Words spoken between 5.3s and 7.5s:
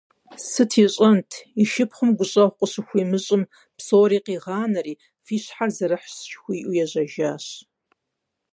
щхьэр зэрыхьщ жыхуиӀэу, ежьэжащ.